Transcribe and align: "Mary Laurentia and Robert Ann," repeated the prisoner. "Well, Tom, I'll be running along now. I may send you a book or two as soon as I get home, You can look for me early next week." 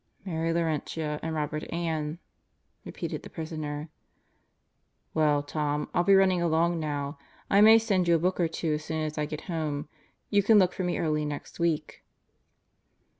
"Mary 0.25 0.51
Laurentia 0.51 1.19
and 1.21 1.35
Robert 1.35 1.63
Ann," 1.71 2.17
repeated 2.83 3.21
the 3.21 3.29
prisoner. 3.29 3.89
"Well, 5.13 5.43
Tom, 5.43 5.89
I'll 5.93 6.03
be 6.03 6.15
running 6.15 6.41
along 6.41 6.79
now. 6.79 7.19
I 7.51 7.61
may 7.61 7.77
send 7.77 8.07
you 8.07 8.15
a 8.15 8.17
book 8.17 8.39
or 8.39 8.47
two 8.47 8.73
as 8.73 8.83
soon 8.85 9.03
as 9.05 9.19
I 9.19 9.27
get 9.27 9.41
home, 9.41 9.89
You 10.31 10.41
can 10.41 10.57
look 10.57 10.73
for 10.73 10.83
me 10.83 10.97
early 10.97 11.23
next 11.23 11.59
week." 11.59 12.03